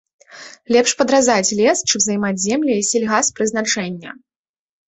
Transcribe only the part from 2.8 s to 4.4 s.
сельгаспрызначэння.